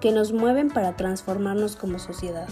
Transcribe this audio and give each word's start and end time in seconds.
que 0.00 0.12
nos 0.12 0.32
mueven 0.32 0.68
para 0.70 0.96
transformarnos 0.96 1.76
como 1.76 1.98
sociedad. 1.98 2.48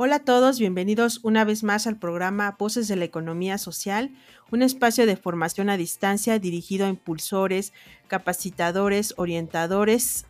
Hola 0.00 0.16
a 0.16 0.24
todos, 0.24 0.60
bienvenidos 0.60 1.20
una 1.24 1.44
vez 1.44 1.64
más 1.64 1.88
al 1.88 1.98
programa 1.98 2.54
Voces 2.56 2.86
de 2.86 2.94
la 2.94 3.04
Economía 3.04 3.58
Social, 3.58 4.12
un 4.52 4.62
espacio 4.62 5.06
de 5.06 5.16
formación 5.16 5.68
a 5.70 5.76
distancia 5.76 6.38
dirigido 6.38 6.86
a 6.86 6.88
impulsores, 6.88 7.72
capacitadores, 8.06 9.12
orientadores 9.16 10.24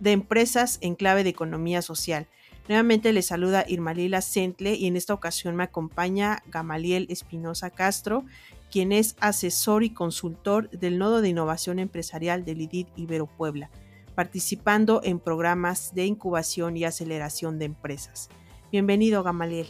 de 0.00 0.10
empresas 0.10 0.78
en 0.80 0.96
clave 0.96 1.22
de 1.22 1.30
economía 1.30 1.80
social. 1.82 2.26
Nuevamente 2.68 3.12
les 3.12 3.26
saluda 3.26 3.64
Irmalila 3.66 4.20
Sentle 4.20 4.74
y 4.74 4.86
en 4.86 4.96
esta 4.96 5.14
ocasión 5.14 5.56
me 5.56 5.64
acompaña 5.64 6.42
Gamaliel 6.46 7.06
Espinosa 7.10 7.70
Castro, 7.70 8.24
quien 8.70 8.92
es 8.92 9.16
asesor 9.20 9.82
y 9.82 9.90
consultor 9.90 10.70
del 10.70 10.98
Nodo 10.98 11.20
de 11.20 11.28
Innovación 11.28 11.80
Empresarial 11.80 12.44
del 12.44 12.60
IDID 12.60 12.86
Ibero 12.96 13.26
Puebla, 13.26 13.68
participando 14.14 15.00
en 15.02 15.18
programas 15.18 15.92
de 15.94 16.06
incubación 16.06 16.76
y 16.76 16.84
aceleración 16.84 17.58
de 17.58 17.64
empresas. 17.64 18.28
Bienvenido, 18.70 19.24
Gamaliel. 19.24 19.66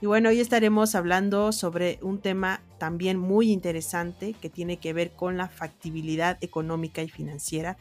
Y 0.00 0.06
bueno, 0.06 0.30
hoy 0.30 0.40
estaremos 0.40 0.94
hablando 0.94 1.52
sobre 1.52 1.98
un 2.02 2.20
tema 2.20 2.62
también 2.78 3.18
muy 3.18 3.52
interesante 3.52 4.32
que 4.32 4.48
tiene 4.48 4.78
que 4.78 4.94
ver 4.94 5.12
con 5.12 5.36
la 5.36 5.48
factibilidad 5.48 6.38
económica 6.40 7.02
y 7.02 7.08
financiera 7.08 7.76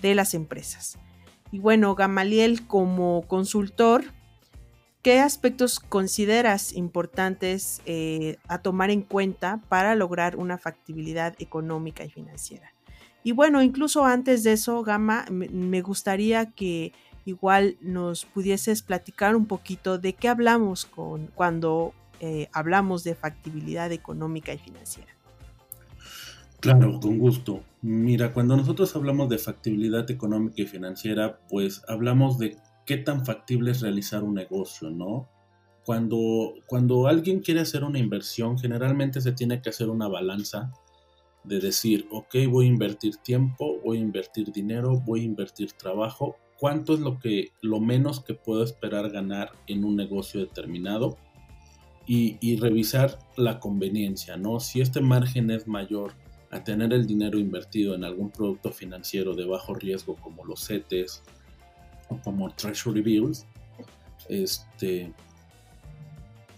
de 0.00 0.14
las 0.14 0.34
empresas. 0.34 0.98
Y 1.54 1.60
bueno, 1.60 1.94
Gamaliel, 1.94 2.66
como 2.66 3.22
consultor, 3.28 4.02
¿qué 5.02 5.20
aspectos 5.20 5.78
consideras 5.78 6.72
importantes 6.72 7.80
eh, 7.86 8.38
a 8.48 8.58
tomar 8.58 8.90
en 8.90 9.02
cuenta 9.02 9.60
para 9.68 9.94
lograr 9.94 10.34
una 10.34 10.58
factibilidad 10.58 11.36
económica 11.38 12.04
y 12.04 12.10
financiera? 12.10 12.72
Y 13.22 13.30
bueno, 13.30 13.62
incluso 13.62 14.04
antes 14.04 14.42
de 14.42 14.54
eso, 14.54 14.82
Gama, 14.82 15.26
me 15.30 15.80
gustaría 15.80 16.50
que 16.50 16.92
igual 17.24 17.76
nos 17.80 18.24
pudieses 18.24 18.82
platicar 18.82 19.36
un 19.36 19.46
poquito 19.46 19.96
de 19.96 20.12
qué 20.14 20.26
hablamos 20.26 20.84
con, 20.84 21.28
cuando 21.36 21.94
eh, 22.18 22.48
hablamos 22.52 23.04
de 23.04 23.14
factibilidad 23.14 23.92
económica 23.92 24.52
y 24.52 24.58
financiera. 24.58 25.12
Claro, 26.58 26.98
con 26.98 27.16
gusto. 27.16 27.62
Mira, 27.86 28.32
cuando 28.32 28.56
nosotros 28.56 28.96
hablamos 28.96 29.28
de 29.28 29.36
factibilidad 29.36 30.10
económica 30.10 30.62
y 30.62 30.64
financiera, 30.64 31.38
pues 31.50 31.82
hablamos 31.86 32.38
de 32.38 32.56
qué 32.86 32.96
tan 32.96 33.26
factible 33.26 33.72
es 33.72 33.82
realizar 33.82 34.22
un 34.22 34.32
negocio, 34.32 34.88
¿no? 34.88 35.28
Cuando, 35.84 36.54
cuando 36.66 37.08
alguien 37.08 37.40
quiere 37.40 37.60
hacer 37.60 37.84
una 37.84 37.98
inversión, 37.98 38.58
generalmente 38.58 39.20
se 39.20 39.32
tiene 39.32 39.60
que 39.60 39.68
hacer 39.68 39.90
una 39.90 40.08
balanza 40.08 40.72
de 41.44 41.60
decir, 41.60 42.08
ok, 42.10 42.34
voy 42.48 42.64
a 42.64 42.68
invertir 42.70 43.16
tiempo, 43.16 43.78
voy 43.84 43.98
a 43.98 44.00
invertir 44.00 44.50
dinero, 44.50 45.02
voy 45.04 45.20
a 45.20 45.24
invertir 45.24 45.72
trabajo, 45.72 46.36
cuánto 46.58 46.94
es 46.94 47.00
lo 47.00 47.18
que 47.18 47.52
lo 47.60 47.80
menos 47.80 48.24
que 48.24 48.32
puedo 48.32 48.64
esperar 48.64 49.10
ganar 49.10 49.50
en 49.66 49.84
un 49.84 49.94
negocio 49.94 50.40
determinado 50.40 51.18
y, 52.06 52.38
y 52.40 52.56
revisar 52.56 53.18
la 53.36 53.60
conveniencia, 53.60 54.38
¿no? 54.38 54.58
Si 54.58 54.80
este 54.80 55.02
margen 55.02 55.50
es 55.50 55.68
mayor 55.68 56.23
a 56.54 56.62
tener 56.62 56.92
el 56.92 57.04
dinero 57.04 57.36
invertido 57.36 57.96
en 57.96 58.04
algún 58.04 58.30
producto 58.30 58.70
financiero 58.70 59.34
de 59.34 59.44
bajo 59.44 59.74
riesgo 59.74 60.14
como 60.14 60.44
los 60.44 60.64
CETES 60.64 61.20
o 62.08 62.18
como 62.18 62.48
Treasury 62.54 63.02
Bills, 63.02 63.44
este, 64.28 65.12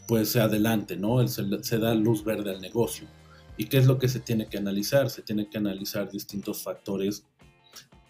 pues 0.07 0.29
se 0.29 0.41
adelante, 0.41 0.99
¿no? 0.99 1.27
Se, 1.27 1.43
se, 1.62 1.79
da 1.79 1.95
luz 1.95 2.23
verde 2.23 2.51
al 2.51 2.61
negocio. 2.61 3.09
¿Y 3.57 3.65
qué 3.65 3.79
es 3.79 3.87
lo 3.87 3.99
que 3.99 4.09
se 4.09 4.21
tiene 4.21 4.49
que 4.49 4.59
analizar? 4.59 5.09
Se 5.09 5.23
tiene 5.23 5.49
que 5.49 5.57
analizar 5.57 6.11
distintos 6.11 6.63
factores 6.63 7.25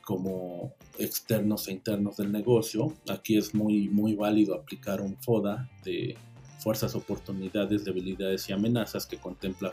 como 0.05 0.75
externos 0.99 1.69
e 1.69 1.73
internos 1.73 2.17
del 2.17 2.33
negocio. 2.33 2.95
Aquí 3.09 3.39
es 3.39 3.55
muy, 3.55 3.89
muy 3.89 4.17
válido 4.17 4.57
aplicar 4.57 5.01
un 5.01 5.17
FODA 5.19 5.71
de 5.85 6.17
fuerzas, 6.59 6.97
oportunidades, 6.97 7.85
debilidades 7.85 8.49
y 8.49 8.53
amenazas 8.53 9.07
que 9.07 9.19
contempla 9.19 9.71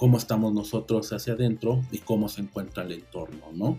cómo 0.00 0.16
estamos 0.16 0.54
nosotros 0.54 1.12
hacia 1.12 1.34
adentro 1.34 1.82
y 1.92 1.98
cómo 1.98 2.30
se 2.30 2.40
encuentra 2.40 2.84
el 2.84 2.92
entorno, 2.92 3.52
¿no? 3.52 3.78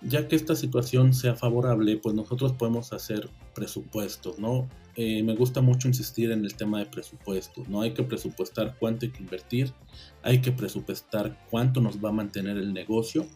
Ya 0.00 0.26
que 0.26 0.34
esta 0.34 0.56
situación 0.56 1.12
sea 1.12 1.34
favorable, 1.34 1.98
pues 1.98 2.14
nosotros 2.14 2.54
podemos 2.54 2.94
hacer 2.94 3.28
presupuestos, 3.54 4.38
¿no? 4.38 4.66
Eh, 4.96 5.22
me 5.22 5.34
gusta 5.34 5.60
mucho 5.60 5.88
insistir 5.88 6.30
en 6.30 6.46
el 6.46 6.54
tema 6.54 6.78
de 6.78 6.86
presupuestos, 6.86 7.68
¿no? 7.68 7.82
Hay 7.82 7.92
que 7.92 8.02
presupuestar 8.02 8.78
cuánto 8.78 9.04
hay 9.04 9.12
que 9.12 9.22
invertir, 9.22 9.74
hay 10.22 10.40
que 10.40 10.52
presupuestar 10.52 11.46
cuánto 11.50 11.82
nos 11.82 12.02
va 12.02 12.08
a 12.08 12.12
mantener 12.12 12.56
el 12.56 12.72
negocio, 12.72 13.26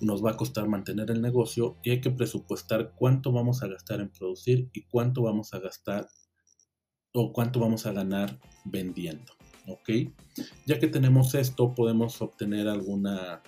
nos 0.00 0.24
va 0.24 0.30
a 0.30 0.36
costar 0.38 0.66
mantener 0.66 1.10
el 1.10 1.20
negocio 1.20 1.76
y 1.82 1.90
hay 1.90 2.00
que 2.00 2.10
presupuestar 2.10 2.94
cuánto 2.96 3.32
vamos 3.32 3.62
a 3.62 3.68
gastar 3.68 4.00
en 4.00 4.08
producir 4.08 4.70
y 4.72 4.84
cuánto 4.84 5.20
vamos 5.20 5.52
a 5.52 5.58
gastar 5.58 6.08
o 7.12 7.34
cuánto 7.34 7.60
vamos 7.60 7.84
a 7.84 7.92
ganar 7.92 8.40
vendiendo. 8.64 9.34
¿Ok? 9.66 9.90
Ya 10.66 10.78
que 10.78 10.88
tenemos 10.88 11.34
esto, 11.34 11.74
podemos 11.74 12.20
obtener 12.20 12.68
alguna, 12.68 13.42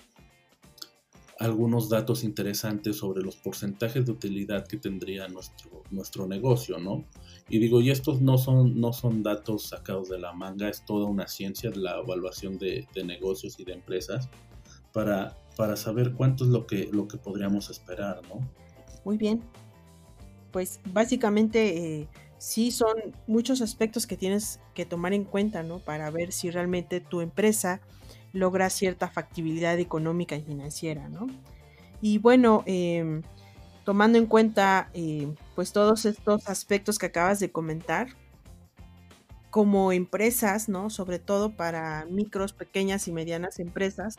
algunos 1.39 1.89
datos 1.89 2.23
interesantes 2.23 2.97
sobre 2.97 3.23
los 3.23 3.35
porcentajes 3.35 4.05
de 4.05 4.11
utilidad 4.11 4.67
que 4.67 4.77
tendría 4.77 5.27
nuestro, 5.27 5.83
nuestro 5.91 6.27
negocio, 6.27 6.79
¿no? 6.79 7.05
Y 7.49 7.59
digo, 7.59 7.81
y 7.81 7.91
estos 7.91 8.21
no 8.21 8.37
son, 8.37 8.79
no 8.79 8.93
son 8.93 9.23
datos 9.23 9.63
sacados 9.63 10.09
de 10.09 10.19
la 10.19 10.33
manga, 10.33 10.69
es 10.69 10.85
toda 10.85 11.05
una 11.05 11.27
ciencia 11.27 11.69
de 11.69 11.77
la 11.77 11.99
evaluación 11.99 12.57
de, 12.57 12.87
negocios 13.05 13.59
y 13.59 13.65
de 13.65 13.73
empresas 13.73 14.29
para, 14.93 15.37
para 15.55 15.75
saber 15.75 16.13
cuánto 16.13 16.43
es 16.43 16.49
lo 16.49 16.65
que, 16.65 16.89
lo 16.91 17.07
que 17.07 17.17
podríamos 17.17 17.69
esperar, 17.69 18.21
¿no? 18.27 18.39
Muy 19.05 19.17
bien. 19.17 19.41
Pues 20.51 20.79
básicamente... 20.91 22.01
Eh 22.01 22.07
sí 22.37 22.71
son 22.71 22.95
muchos 23.25 23.61
aspectos 23.61 24.07
que 24.07 24.17
tienes 24.17 24.59
que 24.73 24.85
tomar 24.85 25.13
en 25.13 25.23
cuenta, 25.23 25.63
¿no? 25.63 25.79
Para 25.79 26.09
ver 26.11 26.31
si 26.31 26.51
realmente 26.51 26.99
tu 26.99 27.21
empresa 27.21 27.81
logra 28.33 28.69
cierta 28.69 29.07
factibilidad 29.07 29.77
económica 29.79 30.35
y 30.35 30.43
financiera, 30.43 31.09
¿no? 31.09 31.27
Y 32.01 32.19
bueno, 32.19 32.63
em, 32.65 33.23
tomando 33.83 34.17
en 34.17 34.27
cuenta 34.27 34.89
eh, 34.93 35.33
pues 35.55 35.71
todos 35.71 36.05
estos 36.05 36.47
aspectos 36.47 36.99
que 36.99 37.07
acabas 37.07 37.39
de 37.39 37.51
comentar, 37.51 38.09
como 39.49 39.91
empresas, 39.91 40.69
¿no? 40.69 40.89
Sobre 40.89 41.19
todo 41.19 41.55
para 41.55 42.05
micros, 42.09 42.53
pequeñas 42.53 43.07
y 43.07 43.11
medianas 43.11 43.59
empresas, 43.59 44.17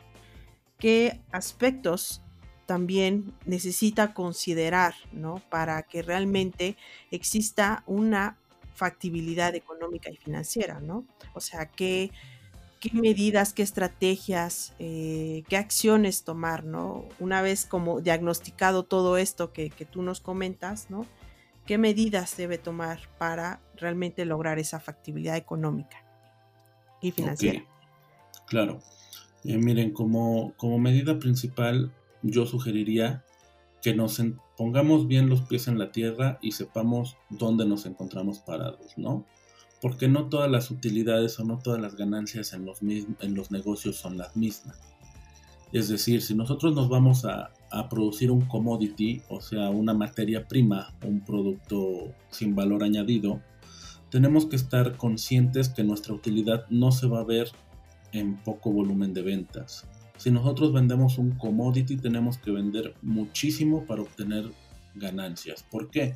¿qué 0.77 1.21
aspectos 1.31 2.21
también 2.69 3.33
necesita 3.47 4.13
considerar, 4.13 4.93
¿no? 5.11 5.41
Para 5.49 5.81
que 5.81 6.03
realmente 6.03 6.77
exista 7.09 7.81
una 7.87 8.37
factibilidad 8.75 9.55
económica 9.55 10.11
y 10.11 10.17
financiera, 10.17 10.79
¿no? 10.79 11.03
O 11.33 11.39
sea, 11.39 11.65
qué, 11.65 12.11
qué 12.79 12.91
medidas, 12.93 13.53
qué 13.53 13.63
estrategias, 13.63 14.75
eh, 14.77 15.41
qué 15.49 15.57
acciones 15.57 16.23
tomar, 16.23 16.63
¿no? 16.63 17.05
Una 17.19 17.41
vez 17.41 17.65
como 17.65 18.01
diagnosticado 18.01 18.83
todo 18.83 19.17
esto 19.17 19.51
que, 19.51 19.71
tú 19.89 20.03
nos 20.03 20.19
comentas, 20.19 20.91
¿no? 20.91 21.07
¿Qué 21.65 21.79
medidas 21.79 22.37
debe 22.37 22.59
tomar 22.59 22.99
para 23.17 23.61
realmente 23.77 24.25
lograr 24.25 24.59
esa 24.59 24.79
factibilidad 24.79 25.37
económica 25.37 26.05
y 27.01 27.09
financiera? 27.09 27.65
Claro. 28.45 28.79
Eh, 29.43 29.57
miren, 29.57 29.91
como, 29.91 30.53
como 30.55 30.77
medida 30.77 31.17
principal, 31.17 31.91
yo 32.21 32.45
sugeriría 32.45 33.23
que 33.81 33.95
nos 33.95 34.21
pongamos 34.57 35.07
bien 35.07 35.29
los 35.29 35.41
pies 35.41 35.67
en 35.67 35.79
la 35.79 35.91
tierra 35.91 36.37
y 36.41 36.51
sepamos 36.51 37.17
dónde 37.29 37.65
nos 37.65 37.85
encontramos 37.85 38.39
parados, 38.39 38.97
¿no? 38.97 39.25
Porque 39.81 40.09
no 40.09 40.27
todas 40.27 40.51
las 40.51 40.69
utilidades 40.71 41.39
o 41.39 41.45
no 41.45 41.59
todas 41.59 41.79
las 41.79 41.95
ganancias 41.95 42.51
en 42.51 42.65
los, 42.65 42.81
en 42.81 43.35
los 43.35 43.51
negocios 43.51 43.95
son 43.95 44.17
las 44.17 44.35
mismas. 44.35 44.77
Es 45.71 45.87
decir, 45.87 46.21
si 46.21 46.35
nosotros 46.35 46.75
nos 46.75 46.89
vamos 46.89 47.23
a, 47.25 47.53
a 47.71 47.87
producir 47.87 48.31
un 48.31 48.41
commodity, 48.41 49.21
o 49.29 49.39
sea, 49.39 49.69
una 49.69 49.93
materia 49.93 50.47
prima, 50.47 50.93
un 51.05 51.23
producto 51.23 52.13
sin 52.31 52.55
valor 52.55 52.83
añadido, 52.83 53.39
tenemos 54.09 54.47
que 54.47 54.55
estar 54.55 54.97
conscientes 54.97 55.69
que 55.69 55.83
nuestra 55.83 56.13
utilidad 56.13 56.65
no 56.69 56.91
se 56.91 57.07
va 57.07 57.19
a 57.19 57.25
ver 57.25 57.49
en 58.11 58.37
poco 58.37 58.71
volumen 58.71 59.13
de 59.13 59.21
ventas. 59.21 59.87
Si 60.19 60.31
nosotros 60.31 60.73
vendemos 60.73 61.17
un 61.17 61.31
commodity, 61.31 61.95
tenemos 61.95 62.37
que 62.37 62.51
vender 62.51 62.93
muchísimo 63.01 63.85
para 63.85 64.01
obtener 64.01 64.51
ganancias. 64.93 65.63
¿Por 65.63 65.89
qué? 65.89 66.15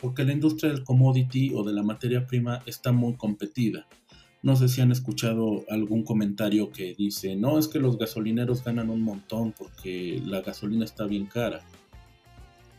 Porque 0.00 0.24
la 0.24 0.32
industria 0.32 0.72
del 0.72 0.84
commodity 0.84 1.52
o 1.54 1.62
de 1.62 1.74
la 1.74 1.82
materia 1.82 2.26
prima 2.26 2.62
está 2.64 2.92
muy 2.92 3.14
competida. 3.14 3.86
No 4.42 4.56
sé 4.56 4.68
si 4.68 4.80
han 4.80 4.90
escuchado 4.90 5.66
algún 5.68 6.02
comentario 6.02 6.72
que 6.72 6.94
dice, 6.94 7.36
no, 7.36 7.58
es 7.58 7.68
que 7.68 7.78
los 7.78 7.98
gasolineros 7.98 8.64
ganan 8.64 8.88
un 8.88 9.02
montón 9.02 9.52
porque 9.52 10.22
la 10.24 10.40
gasolina 10.40 10.86
está 10.86 11.04
bien 11.04 11.26
cara. 11.26 11.60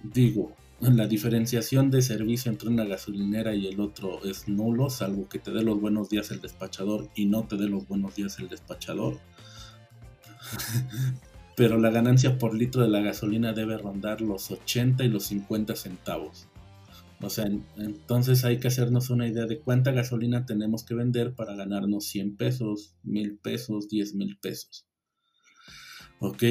Digo, 0.01 0.55
la 0.81 1.05
diferenciación 1.05 1.91
de 1.91 2.01
servicio 2.01 2.51
entre 2.51 2.69
una 2.69 2.83
gasolinera 2.83 3.53
y 3.53 3.67
el 3.67 3.79
otro 3.79 4.25
es 4.25 4.47
nulo, 4.47 4.89
salvo 4.89 5.29
que 5.29 5.37
te 5.37 5.51
dé 5.51 5.61
los 5.61 5.79
buenos 5.79 6.09
días 6.09 6.31
el 6.31 6.41
despachador 6.41 7.09
y 7.13 7.27
no 7.27 7.43
te 7.43 7.57
dé 7.57 7.69
los 7.69 7.87
buenos 7.87 8.15
días 8.15 8.39
el 8.39 8.49
despachador. 8.49 9.19
Pero 11.55 11.77
la 11.77 11.91
ganancia 11.91 12.39
por 12.39 12.55
litro 12.55 12.81
de 12.81 12.89
la 12.89 13.01
gasolina 13.01 13.53
debe 13.53 13.77
rondar 13.77 14.21
los 14.21 14.49
80 14.49 15.03
y 15.03 15.09
los 15.09 15.25
50 15.25 15.75
centavos. 15.75 16.47
O 17.21 17.29
sea, 17.29 17.45
entonces 17.77 18.43
hay 18.43 18.59
que 18.59 18.67
hacernos 18.67 19.09
una 19.09 19.27
idea 19.27 19.45
de 19.45 19.59
cuánta 19.59 19.91
gasolina 19.91 20.45
tenemos 20.45 20.83
que 20.83 20.95
vender 20.95 21.35
para 21.35 21.55
ganarnos 21.55 22.05
100 22.05 22.35
pesos, 22.35 22.95
1000 23.03 23.37
pesos, 23.37 23.87
10 23.87 24.15
mil 24.15 24.37
pesos. 24.37 24.85
Ok, 26.19 26.43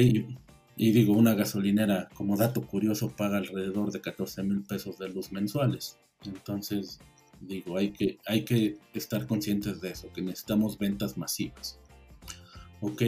y 0.75 0.91
digo, 0.91 1.13
una 1.13 1.35
gasolinera, 1.35 2.09
como 2.15 2.37
dato 2.37 2.65
curioso, 2.65 3.15
paga 3.15 3.37
alrededor 3.37 3.91
de 3.91 4.01
14 4.01 4.43
mil 4.43 4.63
pesos 4.63 4.97
de 4.97 5.09
luz 5.09 5.31
mensuales. 5.31 5.97
Entonces, 6.25 6.99
digo, 7.39 7.77
hay 7.77 7.91
que, 7.91 8.17
hay 8.25 8.43
que 8.43 8.77
estar 8.93 9.27
conscientes 9.27 9.81
de 9.81 9.91
eso, 9.91 10.11
que 10.11 10.21
necesitamos 10.21 10.79
ventas 10.79 11.17
masivas. 11.17 11.79
¿Ok? 12.81 13.01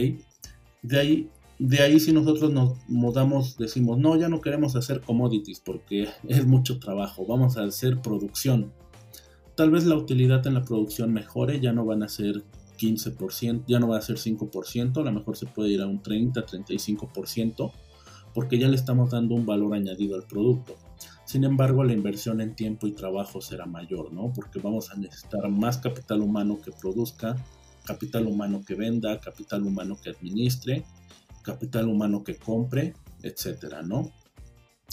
De 0.82 1.00
ahí, 1.00 1.30
de 1.58 1.80
ahí 1.80 2.00
si 2.00 2.12
nosotros 2.12 2.52
nos 2.52 2.76
mudamos, 2.88 3.56
decimos, 3.56 3.98
no, 3.98 4.16
ya 4.16 4.28
no 4.28 4.40
queremos 4.40 4.76
hacer 4.76 5.00
commodities 5.00 5.60
porque 5.60 6.08
es 6.28 6.46
mucho 6.46 6.78
trabajo, 6.78 7.26
vamos 7.26 7.56
a 7.56 7.64
hacer 7.64 8.00
producción. 8.00 8.72
Tal 9.54 9.70
vez 9.70 9.86
la 9.86 9.96
utilidad 9.96 10.46
en 10.46 10.54
la 10.54 10.62
producción 10.62 11.12
mejore, 11.12 11.60
ya 11.60 11.72
no 11.72 11.86
van 11.86 12.02
a 12.02 12.08
ser 12.08 12.44
15%, 12.78 13.64
ya 13.66 13.80
no 13.80 13.88
va 13.88 13.98
a 13.98 14.02
ser 14.02 14.16
5%, 14.16 15.00
a 15.00 15.04
lo 15.04 15.12
mejor 15.12 15.36
se 15.36 15.46
puede 15.46 15.70
ir 15.70 15.80
a 15.80 15.86
un 15.86 16.02
30, 16.02 16.44
35%, 16.44 17.72
porque 18.34 18.58
ya 18.58 18.68
le 18.68 18.76
estamos 18.76 19.10
dando 19.10 19.34
un 19.34 19.46
valor 19.46 19.74
añadido 19.74 20.14
al 20.14 20.24
producto. 20.24 20.76
Sin 21.24 21.42
embargo, 21.44 21.82
la 21.82 21.92
inversión 21.92 22.40
en 22.40 22.54
tiempo 22.54 22.86
y 22.86 22.92
trabajo 22.92 23.40
será 23.40 23.66
mayor, 23.66 24.12
¿no? 24.12 24.32
Porque 24.32 24.60
vamos 24.60 24.90
a 24.90 24.96
necesitar 24.96 25.48
más 25.48 25.78
capital 25.78 26.20
humano 26.20 26.60
que 26.62 26.70
produzca, 26.70 27.36
capital 27.86 28.26
humano 28.26 28.62
que 28.66 28.74
venda, 28.74 29.20
capital 29.20 29.62
humano 29.62 29.96
que 30.02 30.10
administre, 30.10 30.84
capital 31.42 31.88
humano 31.88 32.24
que 32.24 32.36
compre, 32.36 32.94
etcétera, 33.22 33.82
¿no? 33.82 34.10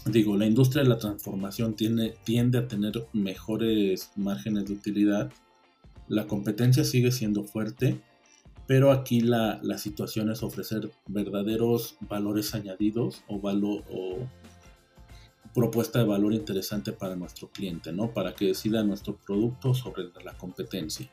Digo, 0.06 0.38
la 0.38 0.46
industria 0.46 0.84
de 0.84 0.90
la 0.90 0.98
transformación 0.98 1.76
tiene, 1.76 2.14
tiende 2.24 2.58
a 2.58 2.68
tener 2.68 3.08
mejores 3.14 4.12
márgenes 4.16 4.66
de 4.66 4.74
utilidad 4.74 5.32
la 6.08 6.28
competencia 6.28 6.84
sigue 6.84 7.12
siendo 7.12 7.44
fuerte, 7.44 8.02
pero 8.68 8.92
aquí 8.92 9.22
la, 9.22 9.60
situación 9.78 10.32
es 10.32 10.44
ofrecer 10.44 10.92
verdaderos 11.08 11.98
valores 12.02 12.54
añadidos 12.54 13.24
o, 13.28 13.40
valor, 13.40 13.84
o 13.90 14.28
propuesta 15.54 16.00
de 16.00 16.06
valor 16.06 16.34
interesante 16.34 16.92
para 16.92 17.16
nuestro 17.16 17.50
cliente, 17.50 17.92
¿no? 17.92 18.14
Para 18.14 18.36
que 18.36 18.48
decida 18.48 18.84
nuestro 18.84 19.16
producto 19.16 19.74
sobre 19.74 20.06
la 20.24 20.34
competencia. 20.34 21.10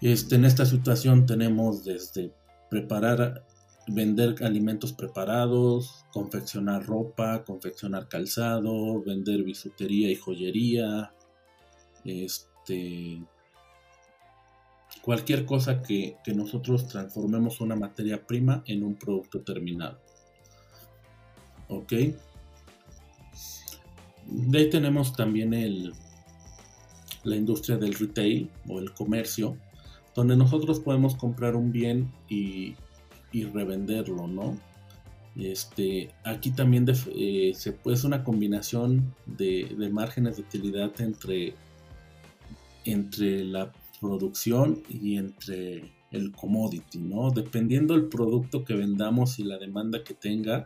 Este, 0.00 0.34
en 0.34 0.44
esta 0.44 0.66
situación 0.66 1.26
tenemos 1.26 1.84
desde 1.84 2.32
preparar, 2.70 3.44
vender 3.88 4.44
alimentos 4.44 4.92
preparados, 4.92 6.04
confeccionar 6.12 6.84
ropa, 6.84 7.44
confeccionar 7.44 8.08
calzado, 8.08 9.02
vender 9.02 9.42
bisutería 9.42 10.10
y 10.10 10.16
joyería, 10.16 11.12
este, 12.04 13.22
cualquier 15.02 15.46
cosa 15.46 15.82
que, 15.82 16.16
nosotros 16.34 16.88
transformemos 16.88 17.60
una 17.60 17.76
materia 17.76 18.26
prima 18.26 18.62
en 18.66 18.82
un 18.82 18.96
producto 18.96 19.40
terminado. 19.40 20.00
¿Ok? 21.68 21.92
De 24.26 24.58
ahí 24.58 24.68
tenemos 24.68 25.12
también 25.12 25.54
el, 25.54 25.92
la 27.22 27.36
industria 27.36 27.76
del 27.76 27.94
retail 27.94 28.50
o 28.68 28.80
el 28.80 28.92
comercio, 28.92 29.56
donde 30.16 30.36
nosotros 30.36 30.80
podemos 30.80 31.14
comprar 31.14 31.54
un 31.54 31.70
bien 31.70 32.10
y, 32.28 32.74
revenderlo, 33.52 34.26
¿no? 34.26 34.58
Este, 35.36 36.08
aquí 36.24 36.50
también 36.50 36.86
eh, 36.88 37.52
se, 37.54 37.76
es 37.84 38.04
una 38.04 38.24
combinación 38.24 39.14
de, 39.26 39.74
de, 39.78 39.90
márgenes 39.90 40.36
de 40.36 40.42
utilidad 40.42 40.98
entre 41.02 41.54
entre 42.86 43.44
la 43.44 43.72
producción 44.00 44.82
y 44.88 45.18
entre 45.18 45.92
el 46.12 46.32
commodity, 46.32 46.98
¿no? 46.98 47.30
Dependiendo 47.30 47.92
del 47.92 48.06
producto 48.06 48.64
que 48.64 48.74
vendamos 48.74 49.38
y 49.38 49.44
la 49.44 49.58
demanda 49.58 50.02
que 50.02 50.14
tenga, 50.14 50.64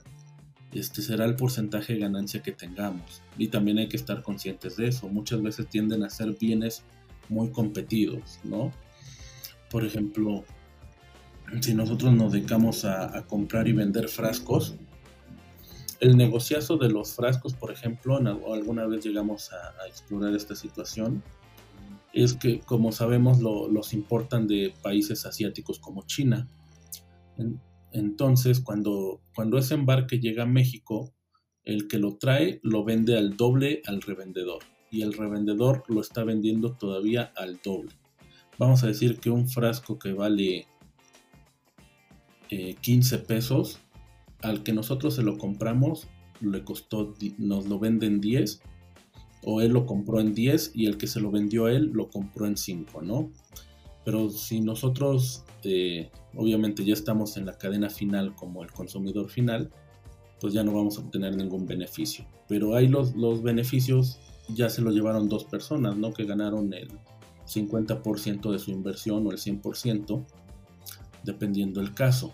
este 0.72 1.02
será 1.02 1.24
el 1.24 1.34
porcentaje 1.34 1.94
de 1.94 2.00
ganancia 2.00 2.40
que 2.40 2.52
tengamos. 2.52 3.22
Y 3.36 3.48
también 3.48 3.78
hay 3.78 3.88
que 3.88 3.96
estar 3.96 4.22
conscientes 4.22 4.76
de 4.76 4.88
eso. 4.88 5.08
Muchas 5.08 5.42
veces 5.42 5.66
tienden 5.68 6.04
a 6.04 6.10
ser 6.10 6.36
bienes 6.38 6.84
muy 7.28 7.50
competidos, 7.50 8.38
¿no? 8.44 8.72
Por 9.70 9.84
ejemplo, 9.84 10.44
si 11.60 11.74
nosotros 11.74 12.12
nos 12.12 12.32
dedicamos 12.32 12.84
a, 12.84 13.24
comprar 13.26 13.68
y 13.68 13.72
vender 13.72 14.08
frascos, 14.08 14.74
el 16.00 16.16
negociazo 16.16 16.76
de 16.76 16.88
los 16.88 17.14
frascos, 17.14 17.54
por 17.54 17.70
ejemplo, 17.70 18.16
alguna 18.52 18.86
vez 18.86 19.04
llegamos 19.04 19.50
a 19.52 19.86
explorar 19.86 20.34
esta 20.34 20.54
situación, 20.54 21.22
es 22.12 22.34
que, 22.34 22.60
como 22.60 22.90
sabemos, 22.90 23.40
los 23.40 23.92
importan 23.92 24.46
de 24.46 24.74
países 24.82 25.26
asiáticos 25.26 25.78
como 25.78 26.02
China. 26.06 26.48
entonces, 27.92 28.60
cuando, 28.60 29.20
cuando 29.34 29.58
ese 29.58 29.74
embarque 29.74 30.18
llega 30.18 30.44
a 30.44 30.46
México, 30.46 31.14
el 31.64 31.88
que 31.88 31.98
lo 31.98 32.16
trae 32.16 32.60
lo 32.62 32.84
vende 32.84 33.16
al 33.16 33.36
doble 33.36 33.82
al 33.86 34.00
revendedor 34.00 34.64
y 34.90 35.02
el 35.02 35.12
revendedor 35.12 35.84
lo 35.88 36.00
está 36.00 36.24
vendiendo 36.24 36.76
todavía 36.76 37.32
al 37.36 37.60
doble. 37.62 37.99
Vamos 38.60 38.84
a 38.84 38.88
decir 38.88 39.20
que 39.20 39.30
un 39.30 39.48
frasco 39.48 39.98
que 39.98 40.12
vale 40.12 40.66
15 42.50 43.14
eh, 43.14 43.18
pesos, 43.20 43.78
al 44.42 44.62
que 44.62 44.74
nosotros 44.74 45.14
se 45.14 45.22
lo 45.22 45.38
compramos, 45.38 46.08
le 46.42 46.62
costó, 46.62 47.14
nos 47.38 47.66
lo 47.66 47.78
venden 47.78 48.20
10 48.20 48.60
o 49.44 49.62
él 49.62 49.72
lo 49.72 49.86
compró 49.86 50.20
en 50.20 50.34
10 50.34 50.72
y 50.74 50.84
el 50.84 50.98
que 50.98 51.06
se 51.06 51.20
lo 51.20 51.30
vendió 51.30 51.64
a 51.64 51.72
él 51.72 51.90
lo 51.94 52.10
compró 52.10 52.44
en 52.44 52.58
5, 52.58 53.00
¿no? 53.00 53.32
Pero 54.04 54.28
si 54.28 54.60
nosotros 54.60 55.42
eh, 55.64 56.10
obviamente 56.36 56.84
ya 56.84 56.92
estamos 56.92 57.38
en 57.38 57.46
la 57.46 57.56
cadena 57.56 57.88
final 57.88 58.34
como 58.34 58.62
el 58.62 58.70
consumidor 58.72 59.30
final, 59.30 59.70
pues 60.38 60.52
ya 60.52 60.62
no 60.64 60.74
vamos 60.74 60.98
a 60.98 61.00
obtener 61.00 61.34
ningún 61.34 61.64
beneficio. 61.64 62.26
Pero 62.46 62.74
ahí 62.76 62.88
los, 62.88 63.16
los 63.16 63.42
beneficios 63.42 64.20
ya 64.50 64.68
se 64.68 64.82
lo 64.82 64.90
llevaron 64.90 65.30
dos 65.30 65.44
personas, 65.44 65.96
¿no? 65.96 66.12
Que 66.12 66.26
ganaron 66.26 66.74
el 66.74 66.90
50% 67.52 68.50
de 68.52 68.58
su 68.58 68.70
inversión 68.70 69.26
o 69.26 69.32
el 69.32 69.38
100%, 69.38 70.24
dependiendo 71.24 71.80
el 71.80 71.94
caso. 71.94 72.32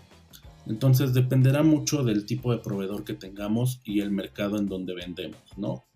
Entonces 0.65 1.13
dependerá 1.13 1.63
mucho 1.63 2.03
del 2.03 2.25
tipo 2.25 2.51
de 2.51 2.59
proveedor 2.59 3.03
que 3.03 3.13
tengamos 3.13 3.79
y 3.83 4.01
el 4.01 4.11
mercado 4.11 4.57
en 4.57 4.67
donde 4.67 4.93
vendemos, 4.93 5.41
¿no? 5.55 5.87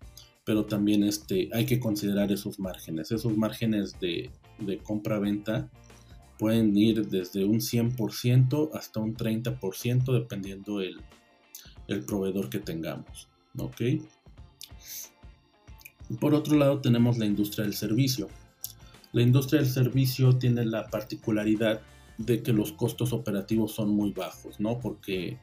pero 0.44 0.64
también 0.66 1.04
este, 1.04 1.48
hay 1.52 1.66
que 1.66 1.78
considerar 1.78 2.32
esos 2.32 2.58
márgenes. 2.58 3.12
Esos 3.12 3.36
márgenes 3.36 3.98
de, 4.00 4.30
compra-venta 4.82 5.70
pueden 6.38 6.76
ir 6.76 7.06
desde 7.06 7.44
un 7.44 7.60
100% 7.60 8.70
hasta 8.74 9.00
un 9.00 9.16
30% 9.16 10.12
dependiendo 10.12 10.80
el, 10.80 11.00
el 11.86 12.04
proveedor 12.04 12.50
que 12.50 12.58
tengamos. 12.58 13.28
¿ok? 13.56 13.82
Por 16.20 16.34
otro 16.34 16.56
lado 16.56 16.80
tenemos 16.80 17.18
la 17.18 17.26
industria 17.26 17.64
del 17.64 17.74
servicio. 17.74 18.28
La 19.12 19.22
industria 19.22 19.60
del 19.60 19.70
servicio 19.70 20.38
tiene 20.38 20.64
la 20.64 20.88
particularidad 20.88 21.82
de 22.18 22.42
que 22.42 22.52
los 22.52 22.72
costos 22.72 23.12
operativos 23.12 23.72
son 23.72 23.90
muy 23.90 24.12
bajos, 24.12 24.58
¿no? 24.58 24.80
Porque 24.80 25.38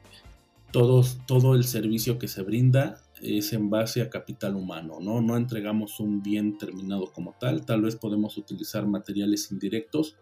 todos, 0.72 1.18
todo 1.26 1.54
el 1.54 1.64
servicio 1.64 2.18
que 2.18 2.28
se 2.28 2.42
brinda 2.42 3.00
es 3.22 3.52
en 3.52 3.70
base 3.70 4.02
a 4.02 4.10
capital 4.10 4.56
humano, 4.56 4.98
¿no? 5.00 5.20
No 5.20 5.36
entregamos 5.36 6.00
un 6.00 6.22
bien 6.22 6.58
terminado 6.58 7.12
como 7.12 7.34
tal, 7.38 7.64
tal 7.64 7.82
vez 7.82 7.96
podemos 7.96 8.36
utilizar 8.36 8.86
materiales 8.86 9.50
indirectos, 9.52 10.16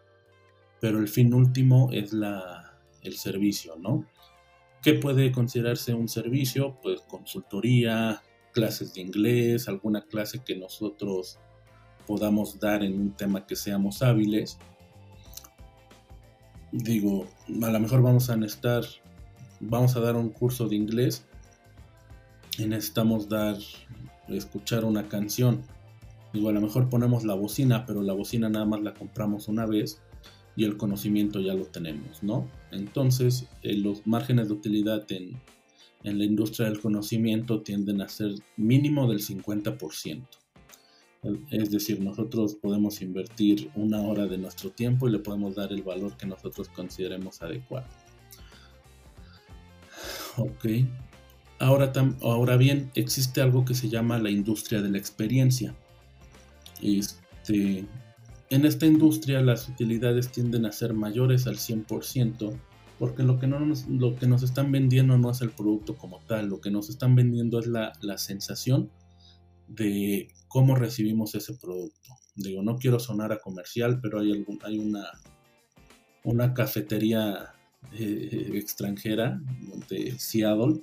pero 0.80 0.98
el 0.98 1.08
fin 1.08 1.32
último 1.34 1.90
es 1.92 2.12
la, 2.12 2.78
el 3.02 3.16
servicio, 3.16 3.76
¿no? 3.76 4.06
¿Qué 4.82 4.94
puede 4.94 5.32
considerarse 5.32 5.94
un 5.94 6.08
servicio? 6.08 6.78
Pues 6.82 7.00
consultoría, 7.02 8.22
clases 8.52 8.94
de 8.94 9.00
inglés, 9.00 9.68
alguna 9.68 10.02
clase 10.02 10.42
que 10.44 10.56
nosotros 10.56 11.38
podamos 12.08 12.58
dar 12.58 12.82
en 12.82 12.98
un 12.98 13.10
tema 13.10 13.46
que 13.46 13.54
seamos 13.54 14.00
hábiles. 14.00 14.58
Digo, 16.72 17.26
a 17.62 17.70
lo 17.70 17.80
mejor 17.80 18.00
vamos 18.00 18.30
a 18.30 18.36
necesitar, 18.36 18.82
vamos 19.60 19.94
a 19.94 20.00
dar 20.00 20.16
un 20.16 20.30
curso 20.30 20.68
de 20.68 20.76
inglés 20.76 21.26
y 22.56 22.64
necesitamos 22.64 23.28
dar, 23.28 23.58
escuchar 24.28 24.86
una 24.86 25.06
canción. 25.06 25.62
Digo, 26.32 26.48
a 26.48 26.52
lo 26.52 26.62
mejor 26.62 26.88
ponemos 26.88 27.24
la 27.24 27.34
bocina, 27.34 27.84
pero 27.84 28.02
la 28.02 28.14
bocina 28.14 28.48
nada 28.48 28.64
más 28.64 28.80
la 28.80 28.94
compramos 28.94 29.48
una 29.48 29.66
vez 29.66 30.00
y 30.56 30.64
el 30.64 30.78
conocimiento 30.78 31.40
ya 31.40 31.52
lo 31.52 31.66
tenemos, 31.66 32.22
¿no? 32.22 32.48
Entonces, 32.72 33.48
eh, 33.62 33.76
los 33.76 34.06
márgenes 34.06 34.48
de 34.48 34.54
utilidad 34.54 35.04
en, 35.12 35.38
en 36.04 36.18
la 36.18 36.24
industria 36.24 36.70
del 36.70 36.80
conocimiento 36.80 37.60
tienden 37.60 38.00
a 38.00 38.08
ser 38.08 38.32
mínimo 38.56 39.06
del 39.08 39.20
50%. 39.20 40.26
Es 41.50 41.70
decir, 41.70 42.00
nosotros 42.00 42.54
podemos 42.54 43.02
invertir 43.02 43.70
una 43.74 44.00
hora 44.00 44.26
de 44.26 44.38
nuestro 44.38 44.70
tiempo 44.70 45.08
y 45.08 45.12
le 45.12 45.18
podemos 45.18 45.56
dar 45.56 45.72
el 45.72 45.82
valor 45.82 46.16
que 46.16 46.26
nosotros 46.26 46.68
consideremos 46.68 47.42
adecuado. 47.42 47.86
Ok. 50.36 50.66
Ahora, 51.58 51.92
ahora 52.22 52.56
bien, 52.56 52.90
existe 52.94 53.40
algo 53.40 53.64
que 53.64 53.74
se 53.74 53.88
llama 53.88 54.18
la 54.18 54.30
industria 54.30 54.80
de 54.80 54.90
la 54.90 54.98
experiencia. 54.98 55.74
Este, 56.80 57.84
en 58.50 58.64
esta 58.64 58.86
industria 58.86 59.40
las 59.40 59.68
utilidades 59.68 60.30
tienden 60.30 60.66
a 60.66 60.72
ser 60.72 60.94
mayores 60.94 61.48
al 61.48 61.56
100% 61.56 62.56
porque 62.98 63.22
lo 63.22 63.38
que, 63.38 63.46
no 63.46 63.60
nos, 63.60 63.86
lo 63.88 64.16
que 64.16 64.26
nos 64.26 64.42
están 64.42 64.72
vendiendo 64.72 65.16
no 65.18 65.30
es 65.30 65.40
el 65.40 65.50
producto 65.50 65.96
como 65.96 66.20
tal, 66.26 66.48
lo 66.48 66.60
que 66.60 66.70
nos 66.70 66.90
están 66.90 67.14
vendiendo 67.14 67.60
es 67.60 67.66
la, 67.66 67.92
sensación 68.18 68.90
de 69.68 70.28
cómo 70.48 70.74
recibimos 70.74 71.34
ese 71.34 71.54
producto. 71.54 72.10
Digo, 72.34 72.62
no 72.62 72.76
quiero 72.76 72.98
sonar 72.98 73.32
a 73.32 73.40
comercial, 73.40 74.00
pero 74.00 74.20
hay, 74.20 74.32
algún, 74.32 74.58
hay 74.62 74.78
una, 74.78 75.10
una 76.24 76.54
cafetería 76.54 77.52
eh, 77.92 78.50
extranjera 78.54 79.40
de 79.88 80.18
Seattle 80.18 80.80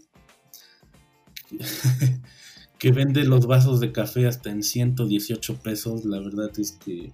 que 2.79 2.91
vende 2.91 3.23
los 3.23 3.45
vasos 3.47 3.79
de 3.79 3.91
café 3.91 4.27
hasta 4.27 4.49
en 4.49 4.63
118 4.63 5.59
pesos. 5.59 6.05
La 6.05 6.19
verdad 6.19 6.51
es 6.57 6.73
que 6.73 7.11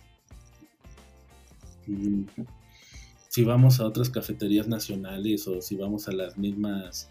mm, 1.88 2.24
si 3.28 3.44
vamos 3.44 3.80
a 3.80 3.86
otras 3.86 4.10
cafeterías 4.10 4.68
nacionales 4.68 5.48
o 5.48 5.62
si 5.62 5.76
vamos 5.76 6.08
a 6.08 6.12
las 6.12 6.38
mismas 6.38 7.10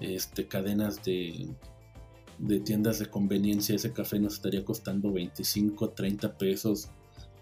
este, 0.00 0.46
cadenas 0.46 1.02
de, 1.04 1.48
tiendas 2.64 2.98
de 2.98 3.06
conveniencia, 3.06 3.74
ese 3.74 3.92
café 3.92 4.18
nos 4.18 4.34
estaría 4.34 4.64
costando 4.64 5.12
25, 5.12 5.90
30 5.90 6.38
pesos, 6.38 6.88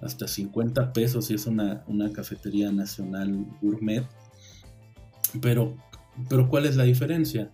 hasta 0.00 0.28
50 0.28 0.92
pesos 0.92 1.26
si 1.26 1.34
es 1.34 1.46
una, 1.46 1.84
cafetería 2.12 2.72
nacional 2.72 3.46
gourmet. 3.60 4.06
Pero, 5.40 5.76
pero 6.28 6.48
¿cuál 6.48 6.66
es 6.66 6.76
la 6.76 6.84
diferencia? 6.84 7.50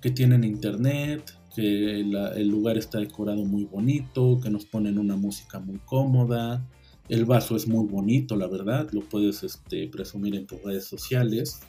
Que 0.00 0.10
tienen 0.10 0.44
internet, 0.44 1.32
que 1.54 2.00
el 2.00 2.48
lugar 2.48 2.76
está 2.76 2.98
decorado 2.98 3.44
muy 3.44 3.64
bonito, 3.64 4.38
que 4.42 4.50
nos 4.50 4.66
ponen 4.66 4.98
una 4.98 5.16
música 5.16 5.60
muy 5.60 5.78
cómoda, 5.78 6.64
el 7.08 7.24
vaso 7.26 7.56
es 7.56 7.68
muy 7.68 7.86
bonito, 7.86 8.34
la 8.36 8.46
verdad, 8.46 8.88
lo 8.92 9.02
puedes 9.02 9.42
este, 9.42 9.88
presumir 9.88 10.36
en 10.36 10.46
tus 10.46 10.62
redes 10.62 10.86
sociales. 10.86 11.60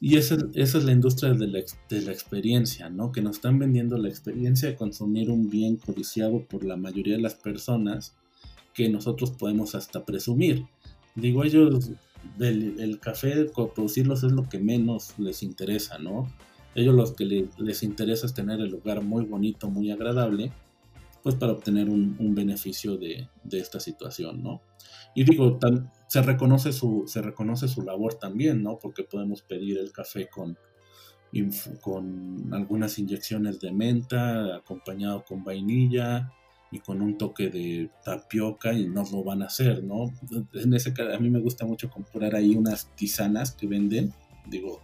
Y 0.00 0.16
esa, 0.16 0.36
es 0.54 0.74
la 0.74 0.92
industria 0.92 1.32
de 1.32 1.46
la, 1.46 1.64
de 1.88 2.02
la, 2.02 2.12
experiencia, 2.12 2.90
¿no? 2.90 3.12
Que 3.12 3.22
nos 3.22 3.36
están 3.36 3.58
vendiendo 3.58 3.96
la 3.96 4.08
experiencia 4.08 4.68
de 4.68 4.76
consumir 4.76 5.30
un 5.30 5.48
bien 5.48 5.76
codiciado 5.76 6.44
por 6.44 6.64
la 6.64 6.76
mayoría 6.76 7.16
de 7.16 7.22
las 7.22 7.34
personas 7.34 8.14
que 8.74 8.88
nosotros 8.90 9.30
podemos 9.30 9.74
hasta 9.74 10.04
presumir. 10.04 10.66
Digo, 11.14 11.44
ellos, 11.44 11.90
el, 12.38 12.78
el 12.78 13.00
café, 13.00 13.46
producirlos 13.74 14.22
es 14.22 14.32
lo 14.32 14.48
que 14.48 14.58
menos 14.58 15.14
les 15.18 15.42
interesa, 15.42 15.98
¿no? 15.98 16.30
Ellos 16.74 16.94
lo 16.94 17.14
que 17.14 17.48
les 17.56 17.82
interesa 17.82 18.26
es 18.26 18.34
tener 18.34 18.60
el 18.60 18.68
lugar 18.68 19.02
muy 19.02 19.24
bonito, 19.24 19.70
muy 19.70 19.90
agradable 19.90 20.52
pues 21.26 21.34
para 21.34 21.50
obtener 21.50 21.88
un, 21.88 22.34
beneficio 22.36 22.96
de, 22.96 23.26
esta 23.50 23.80
situación, 23.80 24.44
¿no? 24.44 24.62
Y 25.12 25.24
digo, 25.24 25.58
se, 26.06 26.22
reconoce 26.22 26.72
su, 26.72 27.04
se 27.06 27.22
reconoce 27.22 27.68
su 27.68 27.82
labor 27.82 28.14
también, 28.14 28.62
¿no? 28.62 28.78
Porque 28.78 29.04
podemos 29.04 29.42
pedir 29.42 29.78
el 29.78 29.92
café 29.92 30.28
con, 30.28 30.58
con 31.80 32.52
algunas 32.52 32.98
inyecciones 32.98 33.60
de 33.60 33.72
menta, 33.72 34.56
acompañado 34.56 35.24
con 35.24 35.44
vainilla 35.44 36.32
y 36.70 36.80
con 36.80 37.00
un 37.00 37.16
toque 37.16 37.48
de 37.48 37.90
tapioca 38.04 38.72
y 38.72 38.88
nos 38.88 39.12
lo 39.12 39.22
van 39.22 39.42
a 39.42 39.46
hacer, 39.46 39.84
¿no? 39.84 40.12
En 40.54 40.74
ese 40.74 40.92
a 41.00 41.18
mí 41.18 41.30
me 41.30 41.40
gusta 41.40 41.64
mucho 41.64 41.90
comprar 41.90 42.34
ahí 42.34 42.56
unas 42.56 42.94
tisanas 42.96 43.52
que 43.52 43.66
venden, 43.66 44.12
digo, 44.46 44.80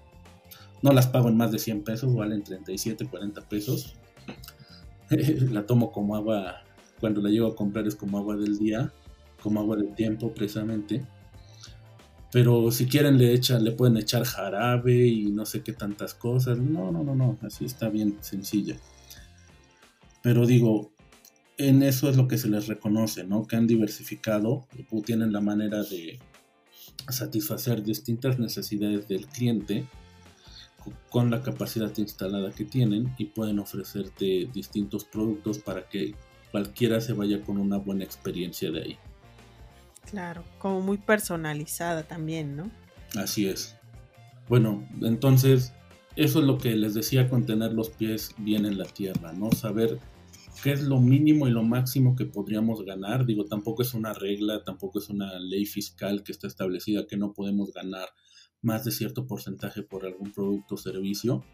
no 0.82 0.92
las 0.92 1.06
pago 1.06 1.28
en 1.28 1.36
más 1.36 1.52
de 1.52 1.58
100 1.58 1.84
pesos, 1.84 2.14
valen 2.14 2.42
37, 2.42 3.06
40 3.06 3.48
pesos 3.48 3.96
la 5.50 5.66
tomo 5.66 5.92
como 5.92 6.16
agua, 6.16 6.62
cuando 7.00 7.20
la 7.20 7.30
llego 7.30 7.48
a 7.48 7.56
comprar 7.56 7.86
es 7.86 7.96
como 7.96 8.18
agua 8.18 8.36
del 8.36 8.58
día, 8.58 8.92
como 9.42 9.60
agua 9.60 9.76
del 9.76 9.94
tiempo 9.94 10.32
precisamente. 10.32 11.04
Pero 12.30 12.70
si 12.70 12.86
quieren 12.86 13.18
le 13.18 13.34
echan, 13.34 13.62
le 13.62 13.72
pueden 13.72 13.98
echar 13.98 14.24
jarabe 14.24 15.06
y 15.06 15.30
no 15.30 15.44
sé 15.44 15.62
qué 15.62 15.72
tantas 15.72 16.14
cosas. 16.14 16.58
No, 16.58 16.90
no, 16.90 17.02
no, 17.02 17.14
no, 17.14 17.38
así 17.42 17.66
está 17.66 17.90
bien 17.90 18.16
sencilla. 18.20 18.76
Pero 20.22 20.46
digo, 20.46 20.92
en 21.58 21.82
eso 21.82 22.08
es 22.08 22.16
lo 22.16 22.28
que 22.28 22.38
se 22.38 22.48
les 22.48 22.68
reconoce, 22.68 23.24
¿no? 23.24 23.46
Que 23.46 23.56
han 23.56 23.66
diversificado, 23.66 24.66
tienen 25.04 25.32
la 25.32 25.40
manera 25.40 25.82
de 25.82 26.18
satisfacer 27.10 27.82
distintas 27.82 28.38
necesidades 28.38 29.08
del 29.08 29.26
cliente 29.26 29.86
con 31.10 31.30
la 31.30 31.42
capacidad 31.42 31.96
instalada 31.98 32.50
que 32.52 32.64
tienen 32.64 33.14
y 33.18 33.26
pueden 33.26 33.58
ofrecerte 33.58 34.48
distintos 34.52 35.04
productos 35.04 35.58
para 35.58 35.88
que 35.88 36.14
cualquiera 36.50 37.00
se 37.00 37.12
vaya 37.12 37.42
con 37.42 37.58
una 37.58 37.76
buena 37.76 38.04
experiencia 38.04 38.70
de 38.70 38.82
ahí. 38.82 38.98
Claro, 40.10 40.44
como 40.58 40.80
muy 40.80 40.98
personalizada 40.98 42.02
también, 42.02 42.56
¿no? 42.56 42.70
Así 43.16 43.46
es. 43.46 43.76
Bueno, 44.48 44.86
entonces 45.00 45.72
eso 46.16 46.40
es 46.40 46.44
lo 46.44 46.58
que 46.58 46.76
les 46.76 46.94
decía 46.94 47.28
con 47.28 47.46
tener 47.46 47.72
los 47.72 47.90
pies 47.90 48.34
bien 48.38 48.66
en 48.66 48.78
la 48.78 48.84
tierra, 48.84 49.32
¿no? 49.32 49.50
Saber 49.52 49.98
qué 50.62 50.72
es 50.72 50.82
lo 50.82 51.00
mínimo 51.00 51.48
y 51.48 51.50
lo 51.50 51.62
máximo 51.62 52.14
que 52.14 52.26
podríamos 52.26 52.84
ganar. 52.84 53.24
Digo, 53.24 53.44
tampoco 53.46 53.82
es 53.82 53.94
una 53.94 54.12
regla, 54.12 54.62
tampoco 54.62 54.98
es 54.98 55.08
una 55.08 55.38
ley 55.38 55.64
fiscal 55.64 56.22
que 56.22 56.32
está 56.32 56.46
establecida 56.46 57.06
que 57.06 57.16
no 57.16 57.32
podemos 57.32 57.72
ganar 57.72 58.08
más 58.60 58.84
de 58.84 58.92
cierto 58.92 59.26
porcentaje 59.26 59.82
por 59.82 60.06
algún 60.06 60.32
producto 60.32 60.74
o 60.74 60.78
servicio. 60.78 61.44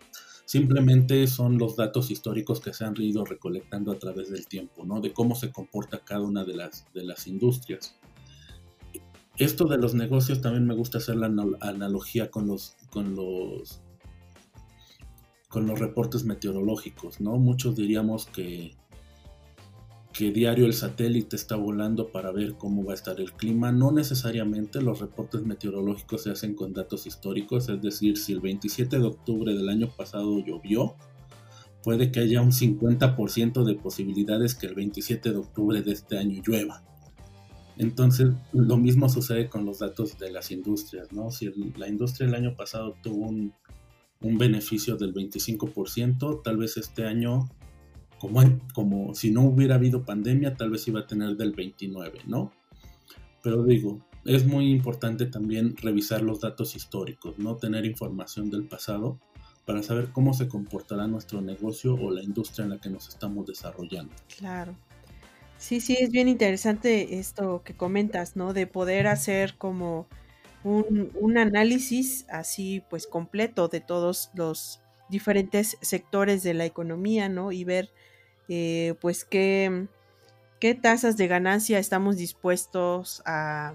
Simplemente 0.45 1.27
son 1.27 1.59
los 1.59 1.77
datos 1.77 2.11
históricos 2.11 2.61
que 2.61 2.73
se 2.73 2.85
han 2.85 2.95
ido 3.01 3.25
recolectando 3.25 3.93
a 3.93 3.99
través 3.99 4.31
del 4.31 4.47
tiempo, 4.47 4.85
¿no? 4.85 5.01
De 5.01 5.13
cómo 5.13 5.35
se 5.35 5.53
comporta 5.53 6.05
cada 6.05 6.23
una 6.23 6.45
de 6.45 6.55
las, 6.55 6.87
de 6.95 7.05
las 7.05 7.27
industrias. 7.27 7.97
Esto 9.39 9.67
de 9.67 9.79
los 9.79 9.95
negocios 9.95 10.41
también 10.41 10.67
me 10.67 10.75
gusta 10.75 10.99
hacer 10.99 11.17
la 11.17 11.27
analogía 11.27 12.31
con 12.31 12.47
los, 12.47 12.77
con 12.91 13.15
los, 13.15 13.81
con 15.49 15.67
los 15.67 15.79
reportes 15.79 16.25
meteorológicos, 16.25 17.21
¿no? 17.21 17.39
Muchos 17.39 17.77
diríamos 17.77 18.27
que 18.27 18.77
que 20.19 20.33
diario 20.33 20.67
el 20.67 20.75
satélite 20.75 21.37
está 21.37 21.55
volando 21.55 22.11
para 22.11 22.33
ver 22.33 22.55
cómo 22.55 22.85
va 22.85 22.91
a 22.91 22.97
estar 22.97 23.21
el 23.21 23.33
clima. 23.35 23.71
No 23.71 23.93
necesariamente 23.93 24.83
los 24.83 24.99
reportes 24.99 25.45
meteorológicos 25.45 26.25
se 26.25 26.33
hacen 26.33 26.57
con 26.57 26.73
datos 26.73 27.07
históricos, 27.07 27.69
es 27.69 27.81
decir, 27.81 28.19
si 28.19 28.33
el 28.33 28.41
27 28.41 28.99
de 28.99 29.07
octubre 29.07 29.55
del 29.55 29.69
año 29.69 29.89
pasado 29.97 30.41
llovió, 30.45 30.97
puede 31.85 32.11
que 32.11 32.19
haya 32.19 32.43
un 32.43 32.51
50% 32.51 33.63
de 33.63 33.77
posibilidades 33.77 34.57
que 34.57 34.67
el 34.67 34.75
27 34.75 35.31
de 35.31 35.37
octubre 35.37 35.83
de 35.83 35.93
este 35.93 36.19
año 36.19 36.43
llueva. 36.45 36.83
Entonces, 37.79 38.31
lo 38.53 38.77
mismo 38.77 39.09
sucede 39.09 39.49
con 39.49 39.65
los 39.65 39.79
datos 39.79 40.19
de 40.19 40.33
las 40.33 40.51
industrias, 40.51 41.13
¿no? 41.13 41.31
Si 41.31 41.49
la 41.77 41.89
industria 41.89 42.27
el 42.27 42.35
año 42.35 42.57
pasado 42.57 42.97
tuvo 43.03 43.29
un, 43.29 43.55
beneficio 44.21 44.97
del 44.97 45.15
25%, 45.15 46.43
tal 46.43 46.57
vez 46.57 46.77
este 46.77 47.07
año 47.07 47.49
como, 48.19 48.43
como 48.75 49.15
si 49.15 49.31
no 49.31 49.43
hubiera 49.43 49.77
habido 49.77 50.05
pandemia, 50.05 50.57
tal 50.57 50.71
vez 50.71 50.89
iba 50.89 51.01
a 51.01 51.07
tener 51.07 51.37
del 51.37 51.53
29, 51.53 52.23
¿no? 52.27 52.51
Pero 53.45 53.63
digo, 53.63 54.05
es 54.25 54.45
muy 54.45 54.73
importante 54.73 55.27
también 55.27 55.77
revisar 55.77 56.23
los 56.23 56.41
datos 56.41 56.75
históricos, 56.75 57.39
no 57.39 57.57
tener 57.57 57.87
información 57.87 58.51
del 58.51 58.67
pasado 58.67 59.21
para 59.65 59.85
saber 59.85 60.11
cómo 60.13 60.35
se 60.35 60.49
comportará 60.49 61.07
nuestro 61.07 61.41
negocio 61.41 61.95
o 61.95 62.11
la 62.11 62.23
industria 62.23 62.65
en 62.65 62.71
la 62.71 62.79
que 62.79 62.91
nos 62.91 63.09
estamos 63.09 63.47
desarrollando. 63.47 64.13
Claro. 64.37 64.75
Sí, 65.59 65.81
sí, 65.81 65.97
es 66.01 66.11
bien 66.11 66.29
interesante 66.29 67.19
esto 67.19 67.63
que 67.65 67.75
comentas, 67.75 68.37
¿no? 68.37 68.53
De 68.53 68.67
poder 68.69 69.09
hacer 69.09 69.57
como 69.59 70.07
un, 70.63 71.37
análisis 71.37 72.27
así 72.31 72.83
pues 72.89 73.07
completo 73.07 73.69
de 73.69 73.81
todos 73.81 74.31
los 74.35 74.81
diferentes 75.09 75.77
sectores 75.81 76.43
de 76.45 76.55
la 76.55 76.65
economía, 76.65 77.29
¿no? 77.29 77.51
Y 77.53 77.65
ver 77.65 77.91
eh, 78.49 78.95
pues 79.01 79.25
qué, 79.25 79.89
qué 80.61 80.75
tasas 80.75 81.17
de 81.17 81.27
ganancia 81.27 81.79
estamos 81.79 82.17
dispuestos 82.17 83.23
a, 83.27 83.75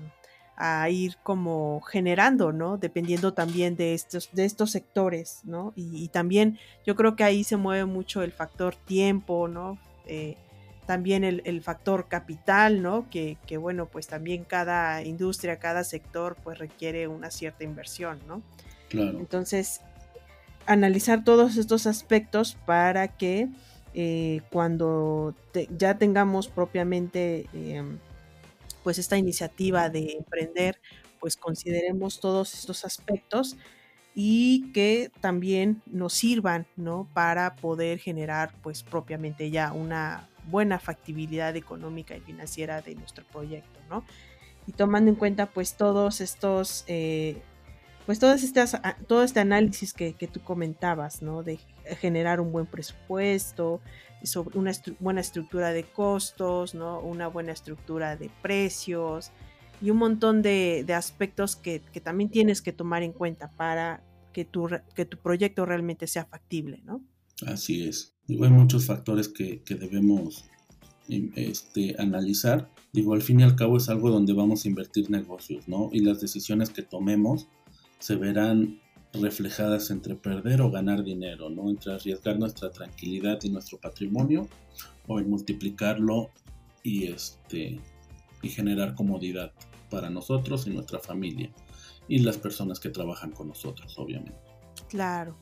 ir 0.90 1.18
como 1.24 1.82
generando, 1.82 2.54
¿no? 2.54 2.78
Dependiendo 2.78 3.34
también 3.34 3.76
de 3.76 3.94
estos, 3.94 4.30
de 4.32 4.46
estos 4.46 4.72
sectores, 4.72 5.42
¿no? 5.44 5.74
Y, 5.76 6.08
también 6.10 6.58
yo 6.86 6.96
creo 6.96 7.16
que 7.18 7.24
ahí 7.26 7.44
se 7.44 7.58
mueve 7.58 7.86
mucho 7.86 8.22
el 8.24 8.32
factor 8.32 8.76
tiempo, 8.76 9.48
¿no? 9.50 9.78
Eh, 10.06 10.38
también 10.86 11.24
el, 11.24 11.62
factor 11.62 12.08
capital, 12.08 12.82
¿no? 12.82 13.10
Que, 13.10 13.38
bueno, 13.58 13.88
pues 13.88 14.08
también 14.08 14.44
cada 14.44 15.04
industria, 15.04 15.60
cada 15.60 15.84
sector, 15.84 16.36
pues 16.44 16.60
requiere 16.60 17.08
una 17.08 17.32
cierta 17.32 17.64
inversión, 17.64 18.20
¿no? 18.28 18.42
Claro. 18.90 19.20
Entonces, 19.20 19.82
analizar 20.66 21.24
todos 21.24 21.58
estos 21.58 21.88
aspectos 21.88 22.58
para 22.66 23.08
que 23.08 23.50
eh, 23.94 24.42
cuando 24.52 25.36
ya 25.78 25.98
tengamos 25.98 26.48
propiamente 26.48 27.48
em, 27.54 28.00
pues 28.84 28.98
esta 28.98 29.18
iniciativa 29.18 29.90
de 29.90 30.14
emprender, 30.14 30.80
pues 31.20 31.38
consideremos 31.38 32.20
todos 32.20 32.54
estos 32.54 32.86
aspectos 32.86 33.56
y 34.16 34.72
que 34.74 35.12
también 35.22 35.82
nos 35.86 36.14
sirvan, 36.14 36.68
¿no? 36.76 37.08
Para 37.14 37.56
poder 37.56 38.00
generar 38.00 38.54
pues 38.62 38.84
propiamente 38.84 39.50
ya 39.50 39.74
una 39.74 40.30
buena 40.50 40.80
factibilidad 40.80 41.56
económica 41.56 42.16
y 42.16 42.22
financiera 42.22 42.82
de 42.82 42.96
nuestro 42.96 43.26
proyecto, 43.26 43.80
¿no? 43.90 44.04
Y 44.68 44.72
tomando 44.72 45.10
en 45.10 45.16
cuenta 45.16 45.48
pues 45.48 45.76
todos 45.76 46.22
estos, 46.22 46.86
eh, 46.88 47.42
pues 48.06 48.20
todas 48.20 48.44
estas, 48.44 48.80
todo 49.08 49.24
este 49.24 49.40
análisis 49.40 49.94
que, 49.94 50.14
tú 50.32 50.42
comentabas, 50.42 51.22
¿no? 51.22 51.44
De 51.44 51.60
generar 52.00 52.40
un 52.40 52.52
buen 52.52 52.66
presupuesto, 52.66 53.82
sobre 54.24 54.58
una 54.58 54.72
buena 55.00 55.22
estructura 55.22 55.74
de 55.74 55.84
costos, 55.84 56.76
¿no? 56.76 57.00
Una 57.00 57.28
buena 57.28 57.52
estructura 57.52 58.16
de 58.16 58.30
precios 58.42 59.32
y 59.82 59.90
un 59.90 59.98
montón 59.98 60.42
de, 60.42 60.86
aspectos 60.96 61.58
que, 61.58 61.82
también 62.02 62.30
tienes 62.30 62.62
que 62.62 62.72
tomar 62.72 63.04
en 63.04 63.12
cuenta 63.12 63.52
para 63.52 64.02
que 64.32 64.46
tu, 64.46 64.70
que 64.96 65.06
tu 65.06 65.18
proyecto 65.18 65.66
realmente 65.66 66.08
sea 66.08 66.26
factible, 66.26 66.82
¿no? 66.86 67.02
Así 67.46 67.86
es. 67.88 68.14
Digo, 68.28 68.46
hay 68.46 68.52
muchos 68.52 68.86
factores 68.86 69.28
que, 69.28 69.62
debemos 69.68 70.46
em, 71.10 71.32
este, 71.36 71.96
analizar. 72.00 72.70
Digo, 72.94 73.14
al 73.14 73.22
fin 73.22 73.40
y 73.40 73.44
al 73.44 73.56
cabo 73.56 73.78
es 73.78 73.90
algo 73.90 74.10
donde 74.10 74.34
vamos 74.34 74.66
a 74.66 74.68
invertir 74.68 75.10
negocios, 75.10 75.68
¿no? 75.68 75.90
Y 75.92 76.00
las 76.00 76.22
decisiones 76.22 76.70
que 76.70 76.84
tomemos 76.84 77.48
se 78.00 78.16
verán 78.16 78.80
reflejadas 79.14 79.92
entre 79.92 80.16
perder 80.16 80.62
o 80.62 80.72
ganar 80.72 81.04
dinero, 81.04 81.50
¿no? 81.50 81.70
Entre 81.70 81.94
arriesgar 81.94 82.40
nuestra 82.40 82.72
tranquilidad 82.72 83.40
y 83.44 83.50
nuestro 83.50 83.80
patrimonio 83.80 84.48
o 85.08 85.20
en 85.20 85.30
multiplicarlo 85.30 86.30
y, 86.82 87.06
este, 87.06 87.80
y 88.42 88.50
generar 88.50 88.96
comodidad 88.96 89.52
para 89.90 90.10
nosotros 90.10 90.66
y 90.68 90.72
nuestra 90.72 91.00
familia 91.00 91.52
y 92.08 92.20
las 92.20 92.38
personas 92.38 92.80
que 92.80 92.90
trabajan 92.90 93.32
con 93.32 93.48
nosotros, 93.48 93.98
obviamente. 93.98 94.40
Claro. 94.90 95.36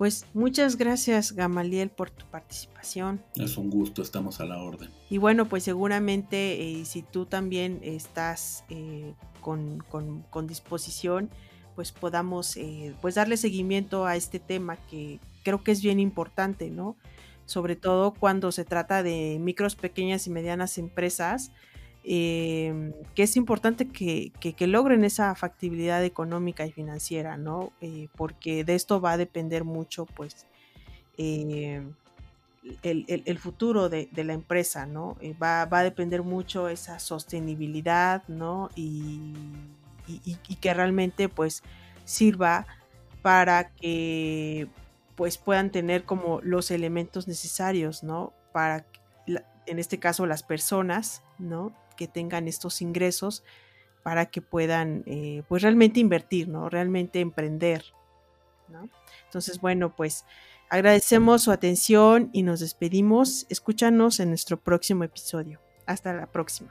Pues 0.00 0.24
muchas 0.32 0.78
gracias 0.78 1.32
Gamaliel 1.32 1.90
por 1.90 2.08
tu 2.08 2.24
participación. 2.24 3.20
Es 3.36 3.58
un 3.58 3.68
gusto, 3.68 4.00
estamos 4.00 4.40
a 4.40 4.46
la 4.46 4.56
orden. 4.56 4.88
Y 5.10 5.18
bueno, 5.18 5.46
pues 5.46 5.62
seguramente 5.64 6.80
eh, 6.80 6.86
si 6.86 7.02
tú 7.02 7.26
también 7.26 7.80
estás 7.82 8.64
eh, 8.70 9.12
con, 9.42 10.46
disposición, 10.46 11.28
pues 11.74 11.92
podamos 11.92 12.56
eh, 12.56 12.94
pues 13.02 13.16
darle 13.16 13.36
seguimiento 13.36 14.06
a 14.06 14.16
este 14.16 14.38
tema 14.38 14.78
que 14.88 15.20
creo 15.44 15.62
que 15.62 15.70
es 15.72 15.82
bien 15.82 16.00
importante, 16.00 16.70
¿no? 16.70 16.96
Sobre 17.44 17.76
todo 17.76 18.14
cuando 18.14 18.52
se 18.52 18.64
trata 18.64 19.02
de 19.02 19.36
micros, 19.38 19.76
pequeñas 19.76 20.26
y 20.26 20.30
medianas 20.30 20.78
empresas 20.78 21.52
Em, 22.02 22.94
que 23.14 23.24
es 23.24 23.36
importante 23.36 23.88
que, 23.88 24.32
logren 24.66 25.04
esa 25.04 25.34
factibilidad 25.34 26.02
económica 26.02 26.64
y 26.64 26.72
financiera, 26.72 27.36
¿no? 27.36 27.72
Eh, 27.82 28.08
porque 28.16 28.64
de 28.64 28.74
esto 28.74 29.00
va 29.00 29.12
a 29.12 29.16
depender 29.18 29.64
mucho, 29.64 30.06
pues, 30.06 30.46
em, 31.18 31.92
el, 32.82 33.38
futuro 33.38 33.88
de, 33.88 34.08
la 34.14 34.32
empresa, 34.32 34.86
¿no? 34.86 35.16
Eh, 35.20 35.34
va, 35.40 35.62
a 35.62 35.82
depender 35.82 36.22
mucho 36.22 36.68
esa 36.68 36.98
sostenibilidad, 36.98 38.22
¿no? 38.28 38.70
Y, 38.76 39.34
que 40.60 40.74
realmente, 40.74 41.28
pues, 41.28 41.62
sirva 42.04 42.66
para 43.22 43.70
que, 43.70 44.68
pues, 45.16 45.38
puedan 45.38 45.70
tener 45.70 46.04
como 46.04 46.40
los 46.42 46.70
elementos 46.70 47.28
necesarios, 47.28 48.02
¿no? 48.02 48.32
Para, 48.52 48.86
en 49.66 49.78
este 49.78 49.98
caso, 49.98 50.26
las 50.26 50.42
personas, 50.42 51.22
¿no? 51.38 51.72
Que 52.00 52.08
tengan 52.08 52.48
estos 52.48 52.80
ingresos 52.80 53.44
para 54.02 54.24
que 54.24 54.40
puedan 54.40 55.02
eh, 55.04 55.42
pues 55.48 55.60
realmente 55.60 56.00
invertir, 56.00 56.48
¿no? 56.48 56.70
Realmente 56.70 57.20
emprender. 57.20 57.84
Entonces, 59.26 59.60
bueno, 59.60 59.94
pues 59.94 60.24
agradecemos 60.70 61.42
su 61.42 61.50
atención 61.50 62.30
y 62.32 62.42
nos 62.42 62.60
despedimos. 62.60 63.44
Escúchanos 63.50 64.18
en 64.18 64.30
nuestro 64.30 64.58
próximo 64.58 65.04
episodio. 65.04 65.60
Hasta 65.84 66.14
la 66.14 66.26
próxima. 66.26 66.70